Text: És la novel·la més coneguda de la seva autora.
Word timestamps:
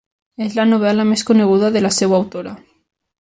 És 0.45 0.53
la 0.59 0.63
novel·la 0.69 1.05
més 1.09 1.23
coneguda 1.27 1.69
de 1.77 1.85
la 1.87 1.93
seva 1.99 2.19
autora. 2.21 2.55